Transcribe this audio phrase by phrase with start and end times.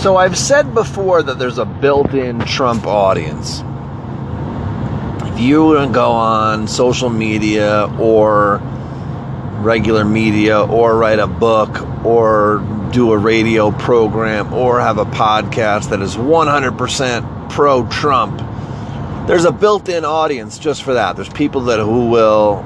[0.00, 3.62] So I've said before that there's a built-in Trump audience.
[5.30, 8.62] If you go on social media or
[9.60, 15.90] regular media or write a book or do a radio program or have a podcast
[15.90, 18.38] that is 100% pro Trump,
[19.28, 21.16] there's a built-in audience just for that.
[21.16, 22.64] There's people that who will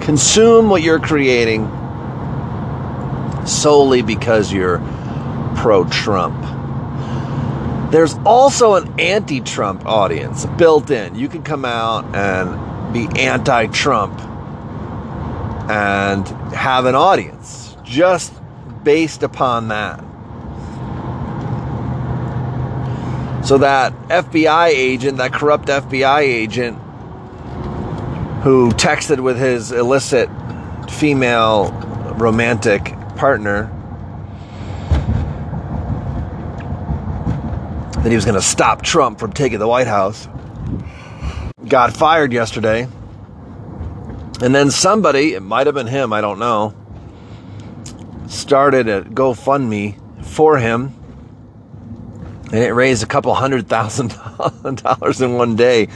[0.00, 1.70] consume what you're creating
[3.46, 4.80] solely because you're
[5.60, 6.42] pro Trump.
[7.92, 11.14] There's also an anti Trump audience built in.
[11.14, 14.18] You can come out and be anti Trump
[15.70, 18.32] and have an audience just
[18.82, 19.98] based upon that.
[23.44, 26.78] So that FBI agent, that corrupt FBI agent
[28.42, 30.30] who texted with his illicit
[30.88, 31.70] female
[32.16, 33.70] romantic partner
[38.02, 40.28] that he was going to stop Trump from taking the White House
[41.66, 42.88] got fired yesterday.
[44.42, 46.74] And then somebody, it might have been him, I don't know,
[48.28, 50.94] started a GoFundMe for him
[52.52, 54.14] and it raised a couple hundred thousand
[54.82, 55.86] dollars in one day,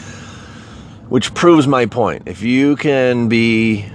[1.09, 2.25] which proves my point.
[2.27, 3.91] If you can be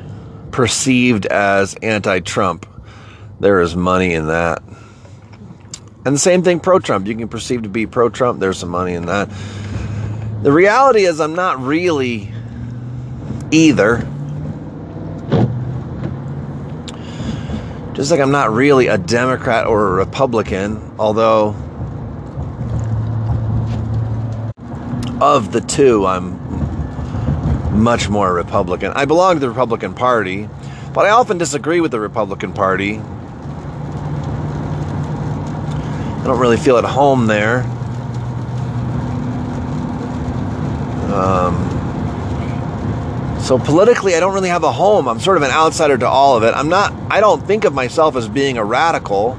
[0.51, 2.65] perceived as anti Trump,
[3.39, 4.61] there is money in that.
[6.05, 7.07] And the same thing pro Trump.
[7.07, 9.29] You can perceive to be pro Trump, there's some money in that.
[10.41, 12.31] The reality is, I'm not really
[13.51, 14.07] either.
[17.93, 21.53] Just like I'm not really a Democrat or a Republican, although
[25.21, 26.39] of the two, I'm
[27.77, 28.93] much more Republican.
[28.95, 30.47] I belong to the Republican Party,
[30.93, 33.01] but I often disagree with the Republican Party.
[36.19, 37.63] I don't really feel at home there.
[41.13, 41.65] Um,
[43.41, 45.07] so politically, I don't really have a home.
[45.07, 46.53] I'm sort of an outsider to all of it.
[46.53, 49.37] I'm not, I don't think of myself as being a radical,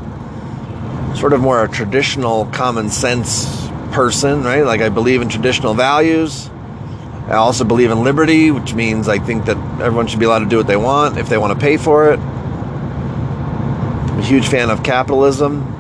[1.15, 4.62] sort of more a traditional common sense person, right?
[4.62, 6.50] Like I believe in traditional values.
[7.28, 10.49] I also believe in liberty, which means I think that everyone should be allowed to
[10.49, 12.19] do what they want if they want to pay for it.
[12.19, 15.76] I'm a huge fan of capitalism.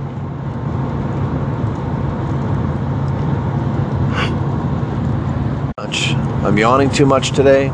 [5.76, 6.14] Much.
[6.50, 7.68] I'm yawning too much today.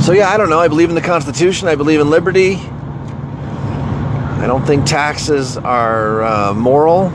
[0.00, 0.60] So yeah, I don't know.
[0.60, 1.66] I believe in the Constitution.
[1.66, 2.54] I believe in liberty.
[2.54, 7.06] I don't think taxes are uh, moral.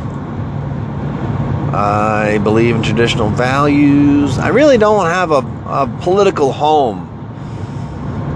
[1.74, 4.38] I believe in traditional values.
[4.38, 7.08] I really don't have a, a political home.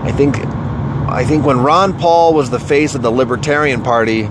[0.05, 0.37] I think
[1.09, 4.29] I think when Ron Paul was the face of the Libertarian Party,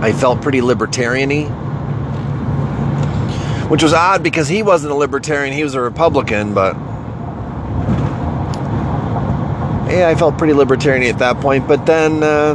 [0.00, 1.55] I felt pretty libertarian-y.
[3.68, 6.76] Which was odd because he wasn't a libertarian, he was a Republican, but
[9.90, 11.66] yeah, I felt pretty libertarian at that point.
[11.66, 12.54] But then uh,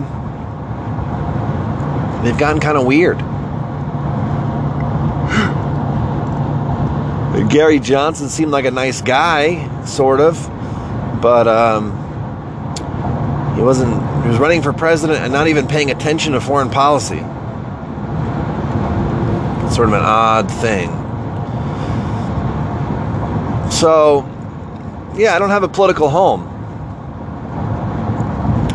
[2.23, 3.17] they've gotten kind of weird.
[7.49, 10.35] Gary Johnson seemed like a nice guy, sort of,
[11.21, 11.91] but um,
[13.55, 13.93] he wasn't.
[14.23, 17.21] He was running for president and not even paying attention to foreign policy.
[19.65, 21.00] It's sort of an odd thing.
[23.81, 24.29] So,
[25.15, 26.47] yeah, I don't have a political home.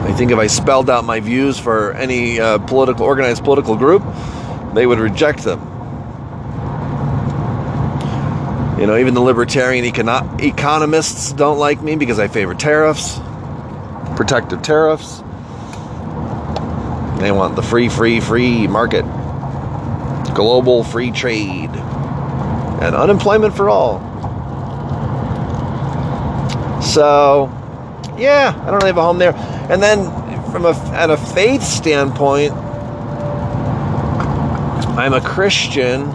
[0.02, 4.02] I think if I spelled out my views for any uh, political organized political group,
[4.74, 5.60] they would reject them.
[8.80, 13.20] You know, even the libertarian econo- economists don't like me because I favor tariffs,
[14.16, 15.18] protective tariffs.
[17.20, 19.04] They want the free, free, free market,
[20.34, 24.16] global free trade, and unemployment for all.
[26.96, 27.50] So,
[28.16, 29.34] yeah, I don't really have a home there.
[29.70, 30.06] And then,
[30.50, 32.54] from a at a faith standpoint,
[34.97, 36.06] I'm a Christian,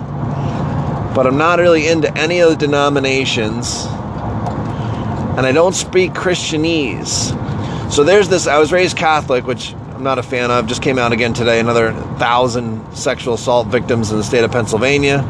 [1.13, 3.85] but I'm not really into any of the denominations,
[5.37, 7.37] and I don't speak Christianese.
[7.93, 8.47] So there's this.
[8.47, 10.65] I was raised Catholic, which I'm not a fan of.
[10.65, 11.59] Just came out again today.
[11.59, 15.23] Another thousand sexual assault victims in the state of Pennsylvania.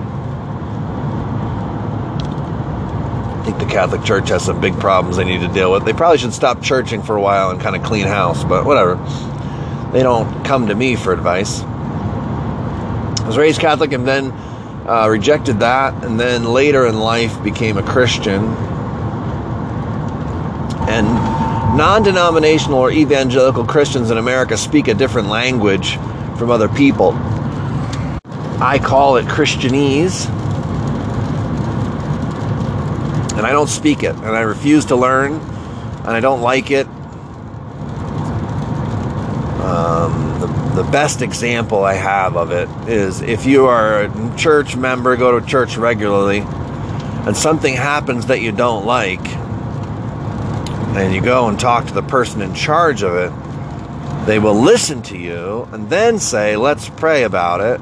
[3.27, 5.85] I think the Catholic Church has some big problems they need to deal with.
[5.85, 8.95] They probably should stop churching for a while and kind of clean house, but whatever.
[9.93, 11.61] They don't come to me for advice.
[11.61, 14.31] I was raised Catholic and then
[14.87, 18.43] uh, rejected that, and then later in life became a Christian.
[20.89, 21.05] And
[21.77, 25.97] non denominational or evangelical Christians in America speak a different language
[26.37, 27.11] from other people.
[28.59, 30.40] I call it Christianese.
[33.41, 36.85] And I don't speak it, and I refuse to learn, and I don't like it.
[39.65, 44.75] Um, the, the best example I have of it is if you are a church
[44.75, 46.41] member, go to church regularly,
[47.25, 49.27] and something happens that you don't like,
[50.95, 53.31] and you go and talk to the person in charge of it,
[54.27, 57.79] they will listen to you and then say, let's pray about it,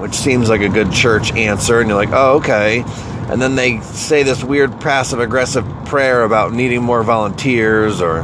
[0.00, 1.78] which seems like a good church answer.
[1.78, 2.84] And you're like, oh, okay.
[3.30, 8.22] And then they say this weird passive aggressive prayer about needing more volunteers or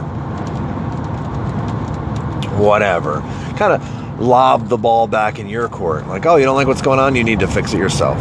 [2.58, 3.20] whatever.
[3.56, 6.08] Kind of lob the ball back in your court.
[6.08, 7.14] Like, oh, you don't like what's going on?
[7.14, 8.20] You need to fix it yourself.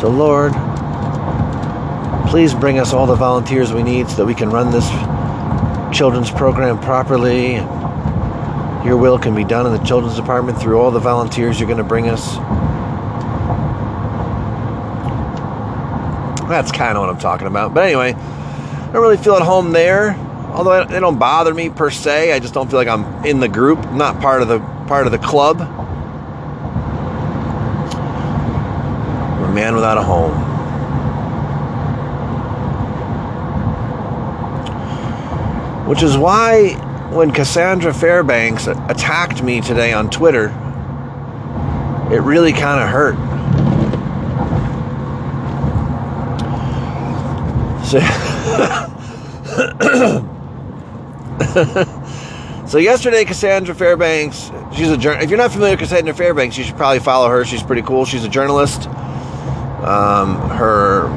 [0.00, 0.52] So, Lord,
[2.28, 4.88] please bring us all the volunteers we need so that we can run this
[5.96, 7.54] children's program properly.
[8.84, 11.78] Your will can be done in the children's department through all the volunteers you're going
[11.78, 12.38] to bring us.
[16.48, 17.74] That's kind of what I'm talking about.
[17.74, 20.16] But anyway, I don't really feel at home there.
[20.52, 23.48] Although they don't bother me per se, I just don't feel like I'm in the
[23.48, 25.60] group, I'm not part of the part of the club.
[29.30, 30.32] I'm a man without a home.
[35.86, 36.70] Which is why
[37.10, 40.48] when Cassandra Fairbanks attacked me today on Twitter,
[42.10, 43.37] it really kind of hurt.
[47.88, 48.00] So,
[52.66, 56.76] so yesterday, Cassandra Fairbanks, she's a if you're not familiar with Cassandra Fairbanks, you should
[56.76, 57.46] probably follow her.
[57.46, 58.04] She's pretty cool.
[58.04, 58.88] She's a journalist.
[58.88, 61.08] Um, her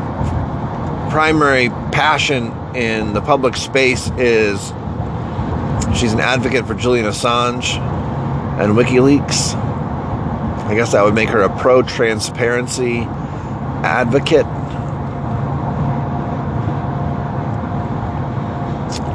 [1.11, 4.67] primary passion in the public space is
[5.99, 7.77] she's an advocate for Julian Assange
[8.61, 9.55] and WikiLeaks.
[10.67, 12.99] I guess that would make her a pro transparency
[13.83, 14.45] advocate.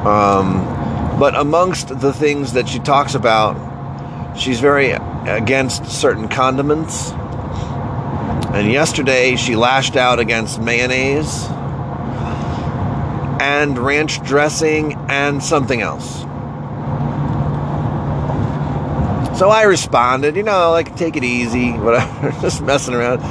[0.07, 7.11] Um, but amongst the things that she talks about, she's very against certain condiments.
[8.55, 11.47] And yesterday she lashed out against mayonnaise
[13.41, 16.21] and ranch dressing and something else.
[19.37, 23.23] So I responded, you know, like take it easy, whatever, just messing around.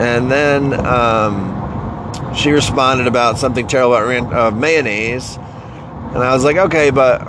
[0.00, 5.38] And then um, she responded about something terrible about ran- uh, mayonnaise,
[6.14, 7.20] and I was like, okay, but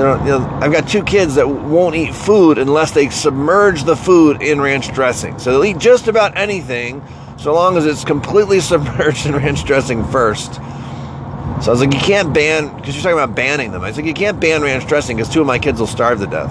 [0.00, 3.84] you know, you know, I've got two kids that won't eat food unless they submerge
[3.84, 5.38] the food in ranch dressing.
[5.38, 7.02] So they'll eat just about anything
[7.38, 10.54] so long as it's completely submerged in ranch dressing first.
[10.54, 13.82] So I was like, you can't ban, because you're talking about banning them.
[13.82, 16.18] I was like, you can't ban ranch dressing because two of my kids will starve
[16.20, 16.50] to death.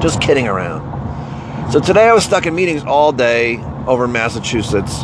[0.00, 1.72] Just kidding around.
[1.72, 3.58] So today I was stuck in meetings all day
[3.88, 5.02] over Massachusetts.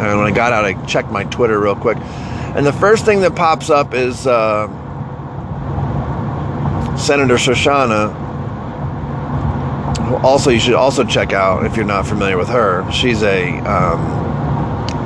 [0.00, 1.98] And when I got out, I checked my Twitter real quick.
[1.98, 4.66] And the first thing that pops up is uh,
[6.96, 8.28] Senator Shoshana
[10.22, 12.90] also you should also check out if you're not familiar with her.
[12.90, 14.00] She's a, um,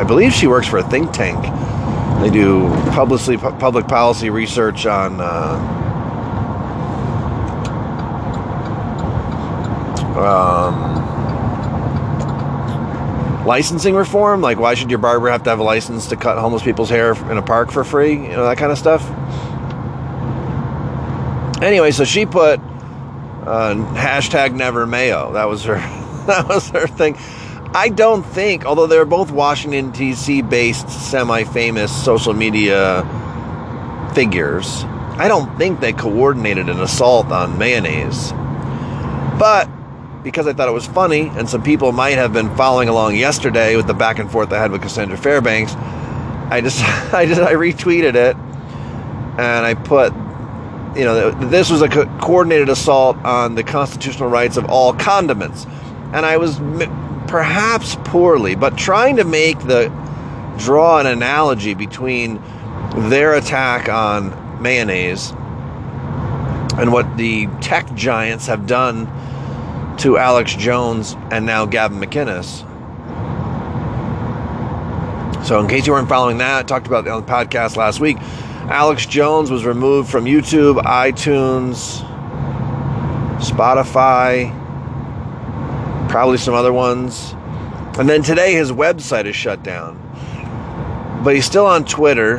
[0.00, 1.40] I believe she works for a think tank.
[2.22, 5.20] They do publicly public policy research on.
[5.20, 5.80] Uh,
[10.14, 11.33] um,
[13.46, 16.62] licensing reform, like why should your barber have to have a license to cut homeless
[16.62, 18.12] people's hair in a park for free?
[18.12, 19.02] You know that kind of stuff.
[21.62, 22.60] Anyway, so she put
[23.46, 25.32] uh, hashtag never mayo.
[25.32, 25.76] That was her.
[26.24, 27.18] That was her thing.
[27.74, 30.40] I don't think, although they're both Washington D.C.
[30.40, 33.02] based, semi-famous social media
[34.14, 34.84] figures,
[35.18, 38.32] I don't think they coordinated an assault on mayonnaise.
[39.38, 39.68] But
[40.24, 43.76] because I thought it was funny, and some people might have been following along yesterday
[43.76, 45.74] with the back and forth I had with Cassandra Fairbanks,
[46.50, 46.82] I just
[47.14, 48.36] I just I retweeted it
[49.38, 50.12] and I put
[50.96, 55.66] you know, this was a co- coordinated assault on the constitutional rights of all condiments.
[56.12, 59.88] And I was m- perhaps poorly, but trying to make the
[60.56, 62.40] draw an analogy between
[63.08, 65.32] their attack on mayonnaise
[66.78, 69.06] and what the tech giants have done
[69.98, 72.64] to Alex Jones and now Gavin McInnes.
[75.44, 78.16] So, in case you weren't following that, I talked about on the podcast last week.
[78.70, 82.00] Alex Jones was removed from YouTube, iTunes,
[83.40, 84.50] Spotify,
[86.08, 87.34] probably some other ones.
[87.98, 90.00] And then today his website is shut down.
[91.22, 92.38] But he's still on Twitter.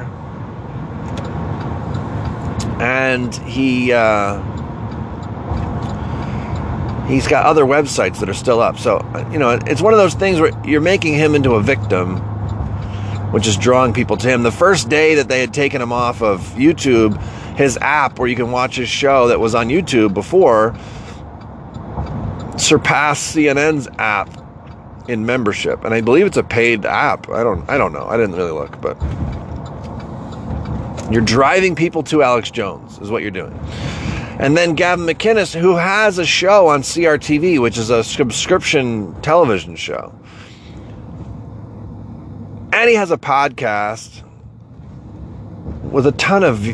[2.79, 4.41] And he uh,
[7.07, 8.77] he's got other websites that are still up.
[8.77, 8.99] So,
[9.31, 12.17] you know, it's one of those things where you're making him into a victim,
[13.31, 14.43] which is drawing people to him.
[14.43, 17.21] The first day that they had taken him off of YouTube,
[17.55, 20.75] his app where you can watch his show that was on YouTube before
[22.57, 24.29] surpassed CNN's app
[25.07, 25.83] in membership.
[25.83, 27.29] And I believe it's a paid app.
[27.29, 28.05] I don't I don't know.
[28.05, 28.99] I didn't really look, but
[31.11, 33.57] you're driving people to Alex Jones is what you're doing.
[34.37, 39.75] And then Gavin McInnes, who has a show on CRTV, which is a subscription television
[39.75, 40.13] show.
[42.73, 44.23] And he has a podcast
[45.83, 46.67] with a ton of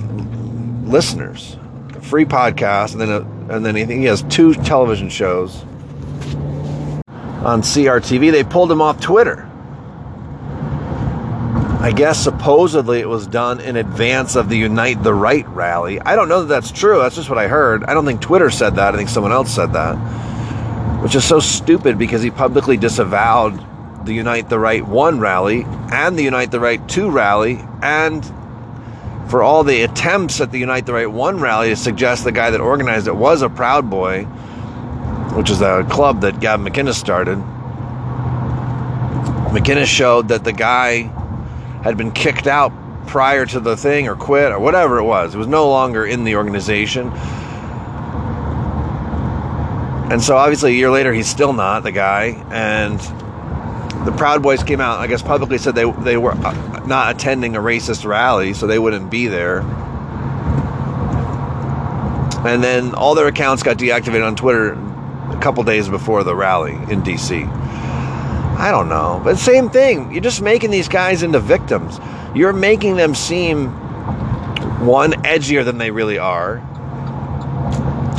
[0.88, 1.58] listeners,
[1.96, 5.62] a free podcast, and then a, and then he has two television shows
[7.44, 8.32] on CRTV.
[8.32, 9.51] They pulled him off Twitter.
[11.82, 16.00] I guess supposedly it was done in advance of the Unite the Right rally.
[16.00, 17.00] I don't know that that's true.
[17.00, 17.84] That's just what I heard.
[17.86, 18.94] I don't think Twitter said that.
[18.94, 19.96] I think someone else said that.
[21.02, 26.20] Which is so stupid because he publicly disavowed the Unite the Right 1 rally and
[26.20, 28.24] the Unite the Right 2 rally and
[29.28, 32.52] for all the attempts at the Unite the Right 1 rally to suggest the guy
[32.52, 34.26] that organized it was a Proud Boy,
[35.34, 37.40] which is a club that Gavin McInnes started.
[39.50, 41.12] McInnes showed that the guy
[41.84, 42.72] had been kicked out
[43.08, 45.36] prior to the thing or quit or whatever it was.
[45.36, 47.12] It was no longer in the organization.
[50.12, 53.00] And so obviously a year later he's still not the guy and
[54.06, 57.56] the Proud Boys came out I guess publicly said they they were uh, not attending
[57.56, 59.62] a racist rally so they wouldn't be there.
[62.44, 64.74] And then all their accounts got deactivated on Twitter
[65.32, 67.61] a couple days before the rally in DC.
[68.62, 69.20] I don't know.
[69.24, 70.12] But same thing.
[70.12, 72.00] You're just making these guys into victims.
[72.36, 73.70] You're making them seem
[74.86, 76.62] one edgier than they really are.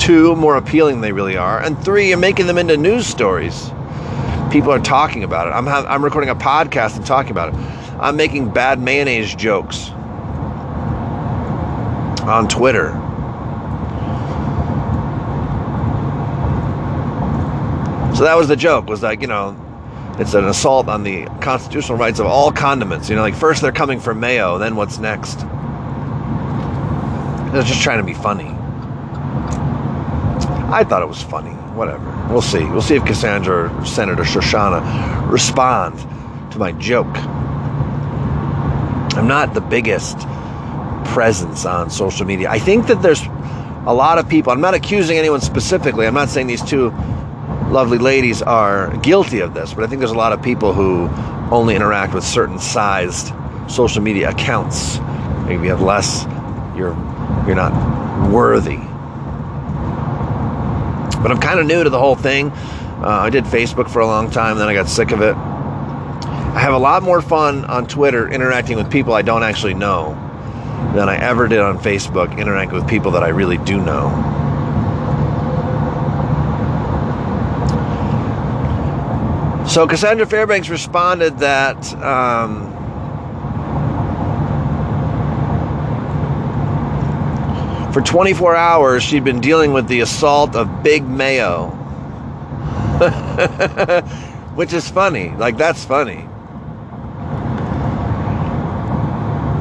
[0.01, 1.63] Two, more appealing than they really are.
[1.63, 3.71] And three, you're making them into news stories.
[4.51, 5.51] People are talking about it.
[5.51, 7.55] I'm, ha- I'm recording a podcast and talking about it.
[8.01, 9.91] I'm making bad mayonnaise jokes
[12.23, 12.91] on Twitter.
[18.17, 18.89] So that was the joke.
[18.89, 19.57] Was like, you know,
[20.23, 23.11] it's an assault on the constitutional rights of all condiments.
[23.11, 25.41] You know, like first they're coming for mayo, then what's next?
[27.53, 28.57] They're just trying to be funny.
[30.73, 31.51] I thought it was funny.
[31.75, 32.09] Whatever.
[32.31, 32.65] We'll see.
[32.65, 35.99] We'll see if Cassandra or Senator Shoshana respond
[36.53, 37.15] to my joke.
[39.17, 40.19] I'm not the biggest
[41.13, 42.49] presence on social media.
[42.49, 43.23] I think that there's
[43.87, 44.53] a lot of people.
[44.53, 46.07] I'm not accusing anyone specifically.
[46.07, 46.91] I'm not saying these two
[47.73, 51.09] lovely ladies are guilty of this, but I think there's a lot of people who
[51.51, 53.33] only interact with certain sized
[53.67, 54.99] social media accounts.
[55.47, 56.25] Maybe you have less,
[56.77, 56.95] you're
[57.47, 57.73] you're not
[58.31, 58.77] worthy.
[61.23, 62.51] But I'm kind of new to the whole thing.
[62.51, 65.35] Uh, I did Facebook for a long time, then I got sick of it.
[65.35, 70.11] I have a lot more fun on Twitter interacting with people I don't actually know
[70.95, 74.11] than I ever did on Facebook interacting with people that I really do know.
[79.73, 82.71] So Cassandra Fairbanks responded that um,
[87.91, 91.69] for 24 hours she'd been dealing with the assault of Big Mayo.
[94.57, 95.31] Which is funny.
[95.31, 96.29] Like, that's funny.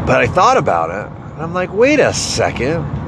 [0.05, 3.00] But I thought about it, and I'm like, wait a second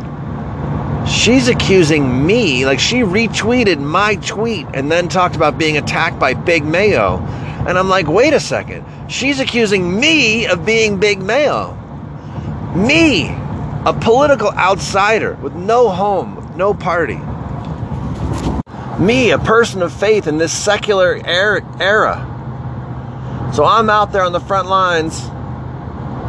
[1.24, 6.34] she's accusing me, like she retweeted my tweet and then talked about being attacked by
[6.34, 7.20] Big Mayo.
[7.66, 8.86] And I'm like, wait a second.
[9.10, 11.76] She's accusing me of being Big Mayo.
[12.76, 13.30] Me,
[13.86, 17.20] a political outsider with no home, with no party.
[19.00, 22.30] Me, a person of faith in this secular er-, era.
[23.54, 25.22] So I'm out there on the front lines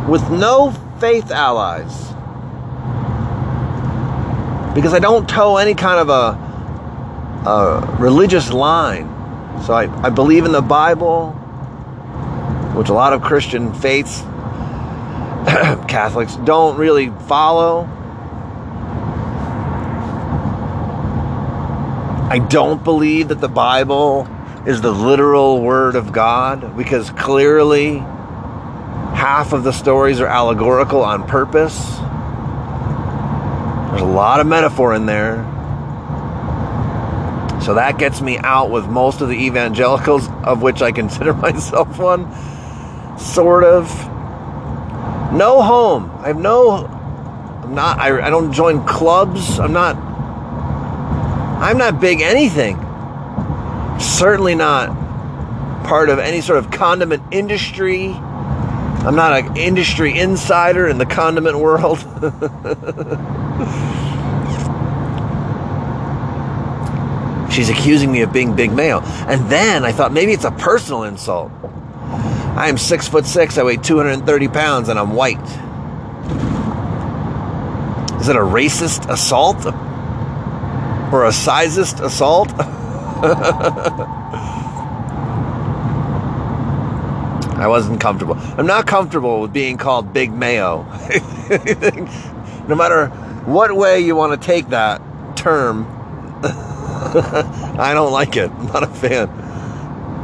[0.09, 0.71] with no
[1.01, 2.14] faith allies
[4.75, 9.09] because I don't toe any kind of a, a religious line.
[9.65, 11.31] So I, I believe in the Bible,
[12.75, 14.21] which a lot of Christian faiths,
[15.89, 17.89] Catholics, don't really follow.
[22.29, 24.29] I don't believe that the Bible
[24.67, 27.99] is the literal word of God because clearly
[29.15, 31.97] half of the stories are allegorical on purpose.
[33.95, 35.37] There's a lot of metaphor in there.
[37.63, 41.97] So that gets me out with most of the evangelicals, of which I consider myself
[41.97, 42.27] one.
[43.17, 43.89] Sort of.
[45.33, 46.11] No home.
[46.19, 46.87] I have no.
[47.63, 48.01] I'm not.
[48.01, 49.61] I, I don't join clubs.
[49.61, 49.95] I'm not.
[49.95, 52.77] I'm not big anything.
[54.01, 54.89] Certainly not
[55.85, 58.09] part of any sort of condiment industry.
[58.09, 62.05] I'm not an industry insider in the condiment world.
[67.55, 69.01] She's accusing me of being big male.
[69.29, 71.53] And then I thought maybe it's a personal insult.
[72.57, 75.39] I am six foot six, I weigh 230 pounds, and I'm white.
[78.21, 79.65] Is it a racist assault?
[81.13, 82.53] Or a sizist assault?
[87.57, 88.35] I wasn't comfortable.
[88.37, 90.83] I'm not comfortable with being called Big Mayo.
[92.69, 93.13] no matter
[93.47, 95.01] what way you want to take that
[95.37, 95.87] term,
[96.45, 98.51] I don't like it.
[98.51, 99.29] I'm not a fan.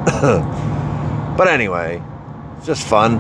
[1.37, 2.03] but anyway,
[2.57, 3.19] it's just fun.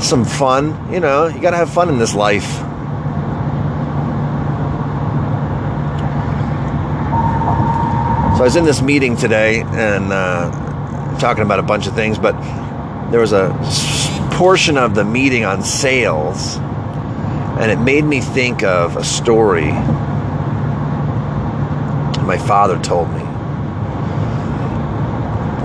[0.00, 2.50] Some fun, you know, you gotta have fun in this life.
[8.36, 12.18] So I was in this meeting today and uh, talking about a bunch of things,
[12.18, 12.32] but
[13.10, 13.50] there was a
[14.32, 16.56] portion of the meeting on sales,
[17.62, 19.70] and it made me think of a story
[22.22, 23.20] my father told me.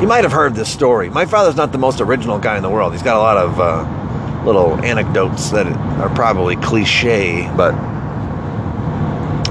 [0.02, 1.10] You might have heard this story.
[1.10, 2.94] My father's not the most original guy in the world.
[2.94, 7.74] He's got a lot of uh, little anecdotes that are probably cliche, but.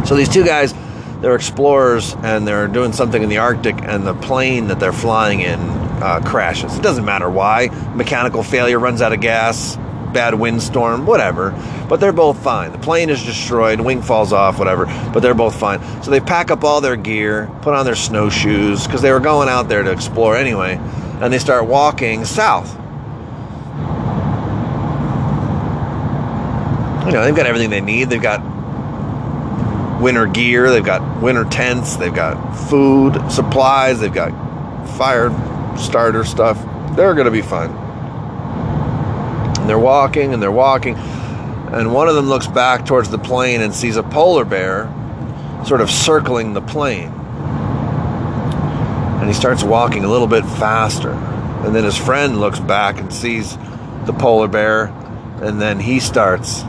[0.04, 0.72] So these two guys,
[1.20, 5.40] they're explorers and they're doing something in the Arctic, and the plane that they're flying
[5.40, 6.76] in uh, crashes.
[6.76, 7.70] It doesn't matter why.
[7.96, 9.76] Mechanical failure, runs out of gas,
[10.12, 11.50] bad windstorm, whatever.
[11.88, 12.72] But they're both fine.
[12.72, 14.86] The plane is destroyed, wing falls off, whatever.
[15.12, 15.80] But they're both fine.
[16.02, 19.48] So they pack up all their gear, put on their snowshoes, because they were going
[19.48, 20.78] out there to explore anyway,
[21.20, 22.72] and they start walking south.
[27.06, 28.10] You know, they've got everything they need.
[28.10, 28.40] They've got
[30.00, 34.30] winter gear, they've got winter tents, they've got food, supplies, they've got
[34.96, 35.30] fire
[35.78, 36.58] starter stuff.
[36.96, 37.85] They're going to be fine.
[39.66, 40.94] And they're walking and they're walking.
[40.94, 44.84] And one of them looks back towards the plane and sees a polar bear
[45.66, 47.12] sort of circling the plane.
[49.18, 51.10] And he starts walking a little bit faster.
[51.10, 53.56] And then his friend looks back and sees
[54.04, 54.84] the polar bear.
[55.42, 56.62] And then he starts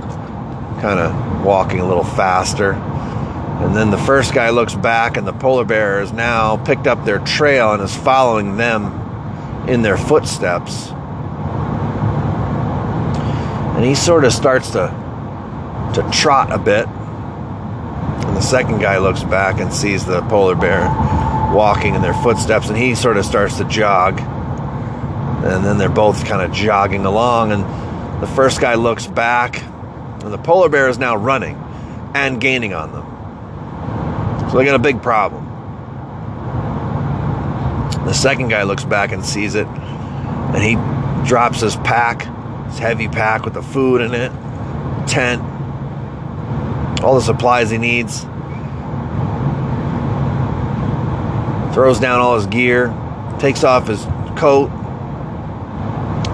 [0.81, 2.71] kind of walking a little faster.
[2.71, 7.05] And then the first guy looks back, and the polar bear has now picked up
[7.05, 10.93] their trail and is following them in their footsteps.
[13.77, 14.89] And he sort of starts to
[15.93, 16.87] to trot a bit.
[16.87, 20.87] And the second guy looks back and sees the polar bear
[21.53, 24.19] walking in their footsteps, and he sort of starts to jog.
[24.19, 27.63] And then they're both kind of jogging along, and
[28.21, 29.63] the first guy looks back,
[30.23, 31.55] and the polar bear is now running
[32.13, 34.49] and gaining on them.
[34.49, 35.45] So they got a big problem.
[38.05, 40.75] The second guy looks back and sees it, and he
[41.27, 42.25] drops his pack,
[42.67, 44.31] his heavy pack with the food in it,
[45.07, 45.41] tent,
[47.03, 48.21] all the supplies he needs.
[51.73, 52.93] Throws down all his gear,
[53.39, 54.03] takes off his
[54.37, 54.71] coat,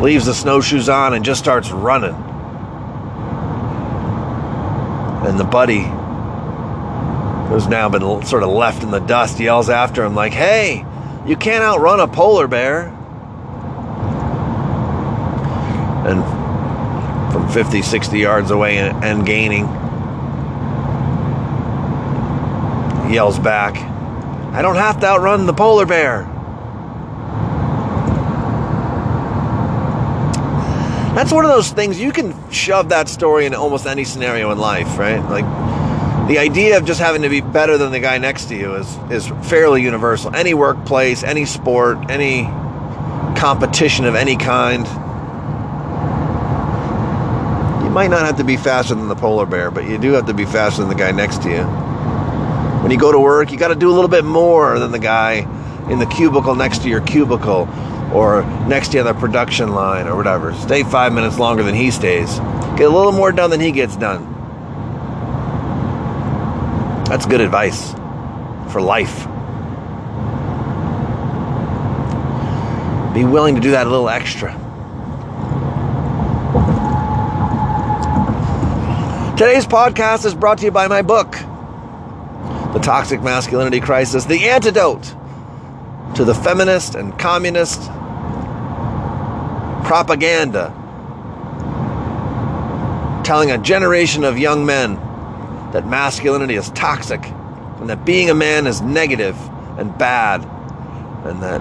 [0.02, 2.16] leaves the snowshoes on, and just starts running.
[5.26, 5.84] And the buddy
[7.48, 10.86] who's now been sort of left in the dust, yells after him, like, Hey,
[11.26, 12.93] you can't outrun a polar bear.
[17.34, 19.66] From 50, 60 yards away and, gaining,
[23.08, 23.76] he yells back,
[24.54, 26.30] I don't have to outrun the polar bear.
[31.16, 34.58] That's one of those things you can shove that story in almost any scenario in
[34.58, 35.20] life, right?
[35.20, 35.46] Like,
[36.28, 38.98] the idea of just having to be better than the guy next to you is
[39.12, 40.34] is fairly universal.
[40.36, 42.44] Any workplace, any sport, any
[43.38, 44.88] competition of any kind.
[47.94, 50.34] Might not have to be faster than the polar bear, but you do have to
[50.34, 51.64] be faster than the guy next to you.
[52.82, 54.98] When you go to work, you got to do a little bit more than the
[54.98, 55.48] guy
[55.92, 57.70] in the cubicle next to your cubicle
[58.12, 60.56] or next to you on the production line or whatever.
[60.56, 62.40] Stay five minutes longer than he stays.
[62.78, 64.26] Get a little more done than he gets done.
[67.06, 67.92] That's good advice
[68.72, 69.26] for life.
[73.14, 74.63] Be willing to do that a little extra.
[79.44, 85.04] Today's podcast is brought to you by my book, the toxic masculinity crisis, the antidote
[86.16, 87.82] to the feminist and communist
[89.86, 90.72] propaganda
[93.26, 94.96] telling a generation of young men
[95.74, 99.36] that masculinity is toxic and that being a man is negative
[99.78, 100.42] and bad
[101.26, 101.60] and that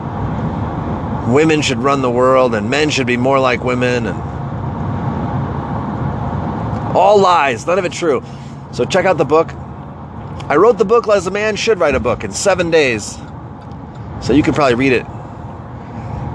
[1.29, 4.32] women should run the world and men should be more like women and
[6.95, 8.23] all lies, none of it true.
[8.73, 9.53] So check out the book.
[10.49, 13.19] I wrote the book as a man should write a book in seven days.
[14.21, 15.07] So you could probably read it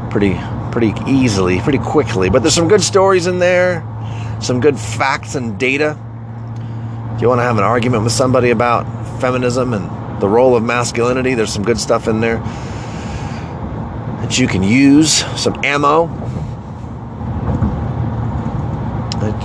[0.10, 0.38] pretty
[0.72, 2.30] pretty easily, pretty quickly.
[2.30, 3.84] But there's some good stories in there,
[4.42, 5.98] some good facts and data.
[7.16, 8.84] If you want to have an argument with somebody about
[9.20, 12.38] feminism and the role of masculinity, there's some good stuff in there
[14.22, 16.27] that you can use, some ammo.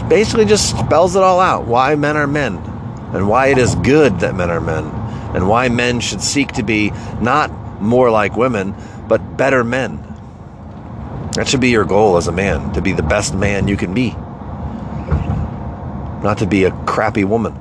[0.08, 2.56] Basically just spells it all out why men are men
[3.14, 4.84] and why it is good that men are men
[5.34, 7.50] and why men should seek to be not
[7.80, 8.74] more like women
[9.08, 9.98] but better men.
[11.34, 13.94] That should be your goal as a man to be the best man you can
[13.94, 14.10] be,
[16.22, 17.54] not to be a crappy woman.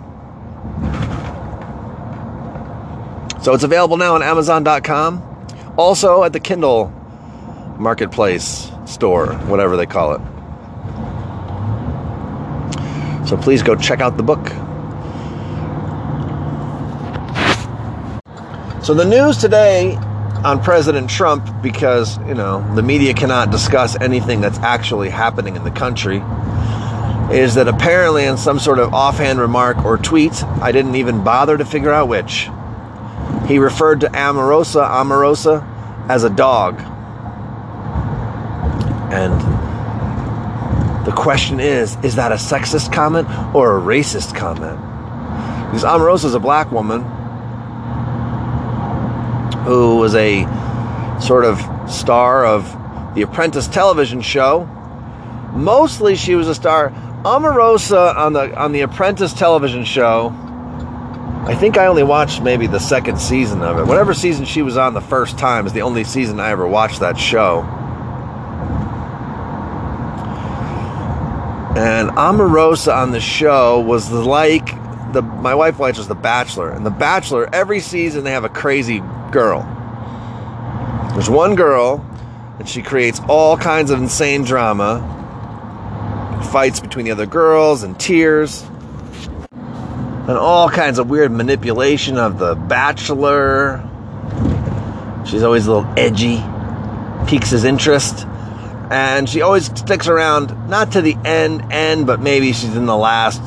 [3.42, 6.90] So it's available now on Amazon.com, also at the Kindle
[7.80, 10.22] marketplace store, whatever they call it.
[13.32, 14.46] So please go check out the book.
[18.84, 19.96] So the news today
[20.44, 25.64] on President Trump, because, you know, the media cannot discuss anything that's actually happening in
[25.64, 26.18] the country,
[27.34, 31.58] is that apparently in some sort of offhand remark or tweet, I didn't even bother
[31.58, 32.50] to figure out which,
[33.48, 35.66] he referred to Amorosa, Amorosa,
[36.10, 36.82] as a dog.
[39.10, 39.51] And
[41.22, 44.80] question is is that a sexist comment or a racist comment?
[45.68, 47.02] Because Omarosa is a black woman
[49.66, 50.44] who was a
[51.22, 52.66] sort of star of
[53.14, 54.66] the Apprentice television show.
[55.54, 56.90] Mostly she was a star.
[57.24, 60.36] Omarosa on the on the Apprentice television show.
[61.46, 63.86] I think I only watched maybe the second season of it.
[63.86, 67.00] Whatever season she was on the first time is the only season I ever watched
[67.02, 67.62] that show.
[71.76, 74.66] And Omarosa on the show was like
[75.14, 79.02] the my wife watches The Bachelor, and The Bachelor every season they have a crazy
[79.32, 79.62] girl.
[81.14, 82.06] There's one girl,
[82.60, 85.00] and she creates all kinds of insane drama,
[86.52, 88.64] fights between the other girls, and tears,
[89.52, 93.82] and all kinds of weird manipulation of the Bachelor.
[95.26, 96.44] She's always a little edgy,
[97.28, 98.28] piques his interest
[98.92, 102.98] and she always sticks around not to the end end but maybe she's in the
[102.98, 103.42] last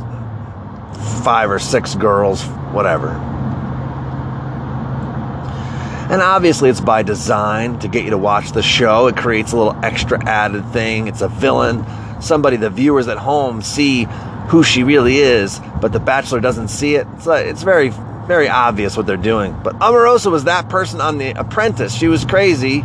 [1.22, 3.10] five or six girls whatever.
[6.10, 9.06] And obviously it's by design to get you to watch the show.
[9.06, 11.08] It creates a little extra added thing.
[11.08, 11.84] It's a villain
[12.20, 14.06] somebody the viewers at home see
[14.48, 17.06] who she really is but the bachelor doesn't see it.
[17.16, 17.92] It's, like, it's very
[18.26, 19.54] very obvious what they're doing.
[19.62, 21.94] But Omarosa was that person on the apprentice.
[21.94, 22.82] She was crazy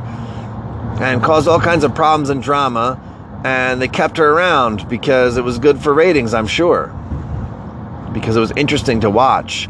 [1.00, 3.00] and caused all kinds of problems and drama.
[3.46, 6.88] And they kept her around because it was good for ratings, I'm sure.
[8.14, 9.70] Because it was interesting to watch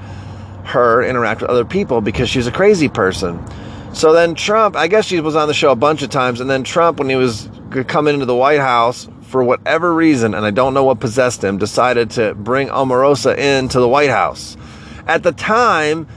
[0.64, 3.40] her interact with other people because she's a crazy person.
[3.94, 6.50] So then Trump, I guess she was on the show a bunch of times, and
[6.50, 7.50] then Trump, when he was
[7.88, 11.58] coming into the White House, for whatever reason, and I don't know what possessed him,
[11.60, 14.58] decided to bring Omarosa into the White House.
[15.06, 16.08] At the time,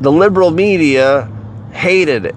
[0.00, 1.30] the liberal media
[1.72, 2.34] hated it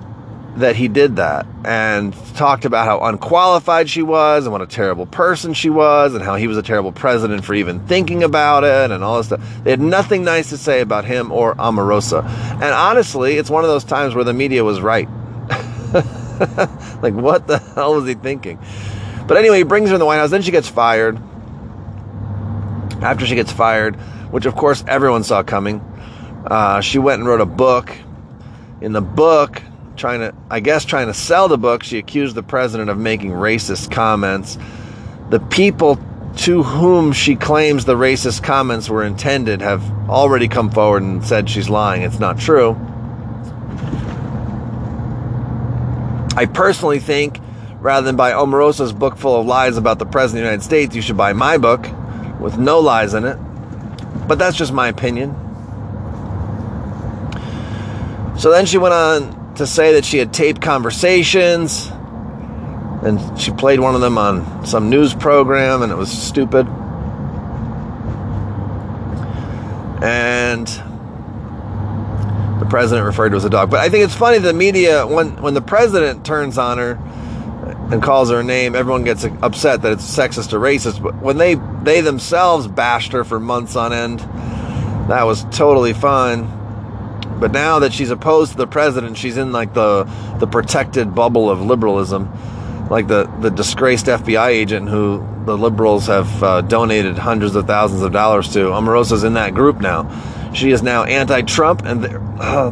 [0.58, 5.06] that he did that and talked about how unqualified she was and what a terrible
[5.06, 8.92] person she was and how he was a terrible president for even thinking about it
[8.92, 9.42] and all this stuff.
[9.64, 12.26] They had nothing nice to say about him or Omarosa.
[12.26, 15.08] And honestly, it's one of those times where the media was right.
[17.02, 18.60] like, what the hell was he thinking?
[19.28, 20.32] But anyway, he brings her in the White House.
[20.32, 21.18] Then she gets fired.
[23.02, 23.96] After she gets fired,
[24.32, 25.80] which of course everyone saw coming,
[26.46, 27.96] uh, she went and wrote a book.
[28.82, 29.62] In the book,
[30.02, 33.30] trying to, I guess, trying to sell the book, she accused the president of making
[33.30, 34.58] racist comments.
[35.30, 36.00] The people
[36.38, 41.48] to whom she claims the racist comments were intended have already come forward and said
[41.50, 42.02] she's lying.
[42.02, 42.72] It's not true.
[46.36, 47.40] I personally think
[47.80, 50.96] rather than buy Omarosa's book full of lies about the President of the United States,
[50.96, 51.86] you should buy my book
[52.40, 53.36] with no lies in it.
[54.28, 55.36] But that's just my opinion.
[58.40, 61.92] So then she went on to say that she had taped conversations
[63.04, 66.68] and she played one of them on some news program and it was stupid.
[70.04, 70.68] And
[72.60, 73.72] the president referred to as a dog.
[73.72, 77.00] But I think it's funny the media when when the president turns on her
[77.92, 81.02] and calls her a name, everyone gets upset that it's sexist or racist.
[81.02, 84.20] But when they they themselves bashed her for months on end,
[85.10, 86.61] that was totally fine.
[87.41, 90.04] But now that she's opposed to the president, she's in like the
[90.38, 92.32] the protected bubble of liberalism,
[92.88, 98.04] like the the disgraced FBI agent who the liberals have uh, donated hundreds of thousands
[98.04, 98.60] of dollars to.
[98.65, 100.08] Omarosa's in that group now.
[100.54, 102.06] She is now anti-Trump and
[102.39, 102.69] uh,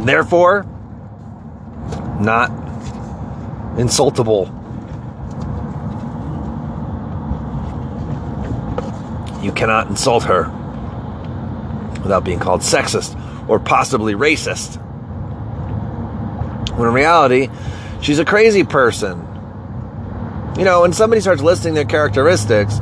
[0.04, 0.64] therefore
[2.18, 2.50] not
[3.76, 4.48] insultable.
[9.40, 10.50] You cannot insult her
[12.02, 14.76] without being called sexist or possibly racist.
[16.76, 17.48] When in reality,
[18.00, 19.28] she's a crazy person.
[20.58, 22.78] You know, when somebody starts listing their characteristics,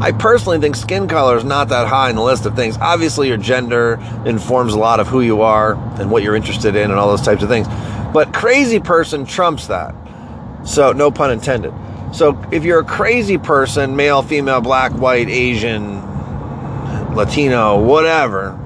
[0.00, 2.76] I personally think skin color is not that high in the list of things.
[2.78, 6.90] Obviously, your gender informs a lot of who you are and what you're interested in
[6.90, 7.68] and all those types of things.
[8.12, 9.94] But crazy person trumps that.
[10.64, 11.72] So, no pun intended.
[12.12, 16.02] So, if you're a crazy person, male, female, black, white, Asian,
[17.14, 18.58] Latino, whatever,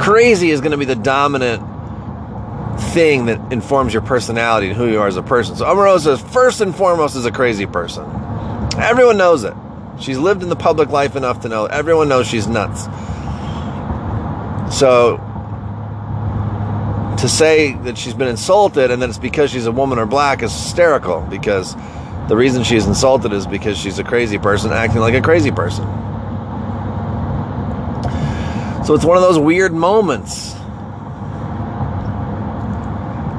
[0.00, 1.62] crazy is going to be the dominant
[2.92, 5.56] thing that informs your personality and who you are as a person.
[5.56, 8.04] So Omarosa, first and foremost, is a crazy person.
[8.78, 9.54] Everyone knows it.
[10.00, 11.66] She's lived in the public life enough to know.
[11.66, 12.84] Everyone knows she's nuts.
[14.76, 15.18] So
[17.18, 20.42] to say that she's been insulted and that it's because she's a woman or black
[20.42, 21.74] is hysterical because
[22.28, 25.84] the reason she's insulted is because she's a crazy person acting like a crazy person.
[28.84, 30.54] So it's one of those weird moments.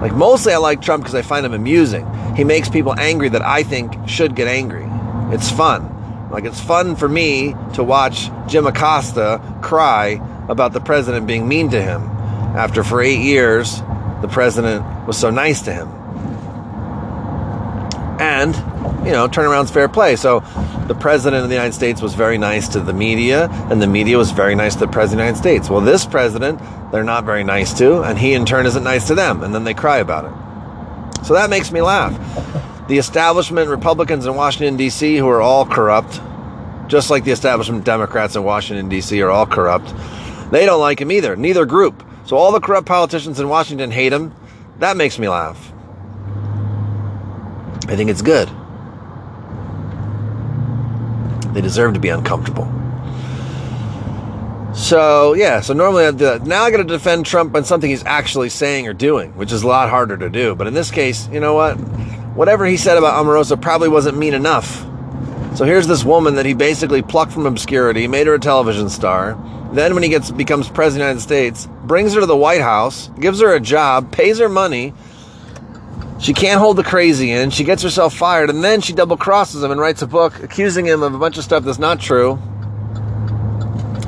[0.01, 2.05] Like, mostly I like Trump because I find him amusing.
[2.35, 4.87] He makes people angry that I think should get angry.
[5.33, 6.29] It's fun.
[6.31, 11.69] Like, it's fun for me to watch Jim Acosta cry about the president being mean
[11.69, 12.01] to him
[12.55, 13.81] after, for eight years,
[14.21, 15.87] the president was so nice to him.
[18.19, 18.55] And,
[19.05, 20.15] you know, turnaround's fair play.
[20.15, 20.41] So
[20.87, 24.17] the president of the United States was very nice to the media, and the media
[24.17, 25.69] was very nice to the president of the United States.
[25.69, 26.59] Well, this president,
[26.91, 29.63] they're not very nice to, and he in turn isn't nice to them, and then
[29.63, 31.25] they cry about it.
[31.25, 32.13] So that makes me laugh.
[32.87, 36.21] The establishment Republicans in Washington, D.C., who are all corrupt,
[36.87, 39.91] just like the establishment Democrats in Washington, D.C., are all corrupt,
[40.51, 42.03] they don't like him either, neither group.
[42.25, 44.35] So all the corrupt politicians in Washington hate him.
[44.79, 45.73] That makes me laugh.
[47.87, 48.49] I think it's good.
[51.55, 52.69] They deserve to be uncomfortable.
[54.75, 56.45] So, yeah, so normally I'd do that.
[56.45, 59.63] Now I got to defend Trump on something he's actually saying or doing, which is
[59.63, 60.53] a lot harder to do.
[60.53, 61.75] But in this case, you know what?
[62.35, 64.85] Whatever he said about Omarosa probably wasn't mean enough.
[65.55, 69.41] So here's this woman that he basically plucked from obscurity, made her a television star.
[69.71, 72.59] Then, when he gets becomes president of the United States, brings her to the White
[72.59, 74.93] House, gives her a job, pays her money,
[76.19, 77.49] she can't hold the crazy in.
[77.49, 80.85] She gets herself fired, and then she double crosses him and writes a book accusing
[80.85, 82.39] him of a bunch of stuff that's not true.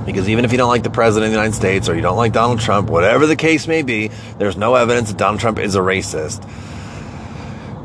[0.06, 2.16] Because even if you don't like the president of the United States or you don't
[2.16, 5.76] like Donald Trump, whatever the case may be, there's no evidence that Donald Trump is
[5.76, 6.50] a racist.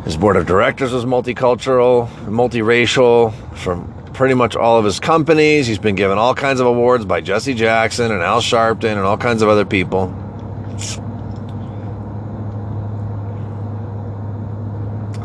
[0.05, 5.67] His board of directors was multicultural, multiracial, from pretty much all of his companies.
[5.67, 9.17] He's been given all kinds of awards by Jesse Jackson and Al Sharpton and all
[9.17, 10.15] kinds of other people.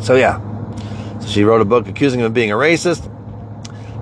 [0.07, 0.39] So yeah,
[1.19, 3.11] so she wrote a book accusing him of being a racist.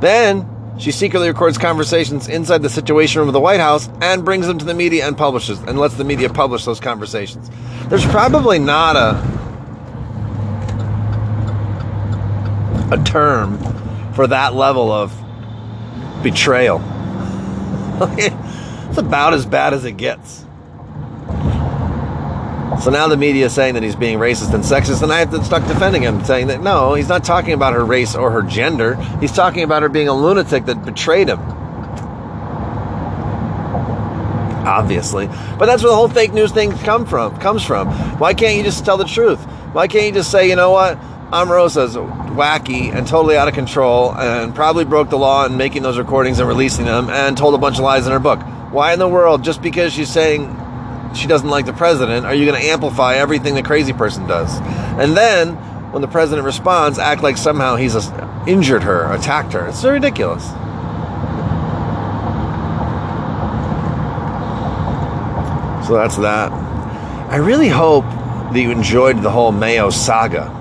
[0.02, 4.46] Then she secretly records conversations inside the Situation Room of the White House and brings
[4.46, 7.50] them to the media and publishes and lets the media publish those conversations.
[7.88, 9.16] There's probably not a
[12.94, 13.58] a term
[14.14, 15.12] for that level of
[16.22, 16.84] betrayal.
[18.12, 20.45] it's about as bad as it gets.
[22.82, 25.32] So now the media is saying that he's being racist and sexist, and I have
[25.32, 28.42] to start defending him, saying that no, he's not talking about her race or her
[28.42, 28.96] gender.
[29.20, 31.40] He's talking about her being a lunatic that betrayed him.
[34.68, 37.38] Obviously, but that's where the whole fake news thing come from.
[37.38, 37.88] Comes from.
[38.20, 39.40] Why can't you just tell the truth?
[39.74, 41.00] Why can't you just say, you know what?
[41.32, 45.98] Omarosa's wacky and totally out of control, and probably broke the law in making those
[45.98, 48.42] recordings and releasing them, and told a bunch of lies in her book.
[48.72, 50.48] Why in the world, just because she's saying
[51.16, 54.60] she doesn't like the president, are you going to amplify everything the crazy person does?
[55.00, 55.56] And then,
[55.92, 57.96] when the president responds, act like somehow he's
[58.48, 59.68] injured her, attacked her.
[59.68, 60.44] It's so ridiculous.
[65.88, 66.52] So that's that.
[67.32, 70.52] I really hope that you enjoyed the whole Mayo saga.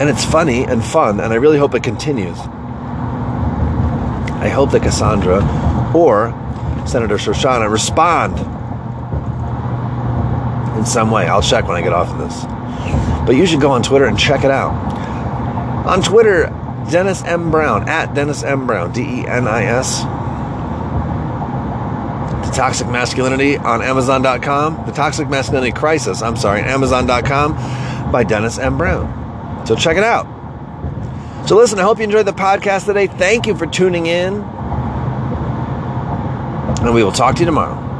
[0.00, 2.38] And it's funny and fun, and I really hope it continues.
[4.42, 5.36] I hope that Cassandra
[5.94, 6.32] or
[6.84, 8.36] Senator Shoshana respond
[10.76, 11.28] in some way.
[11.28, 12.44] I'll check when I get off of this.
[13.24, 14.72] But you should go on Twitter and check it out.
[15.86, 16.46] On Twitter,
[16.90, 17.52] Dennis M.
[17.52, 18.66] Brown, at Dennis M.
[18.66, 20.00] Brown, D E N I S.
[22.48, 24.86] The Toxic Masculinity on Amazon.com.
[24.86, 28.76] The Toxic Masculinity Crisis, I'm sorry, Amazon.com by Dennis M.
[28.76, 29.66] Brown.
[29.68, 30.41] So check it out.
[31.52, 33.08] So listen, I hope you enjoyed the podcast today.
[33.08, 34.40] Thank you for tuning in.
[36.80, 37.91] And we will talk to you tomorrow.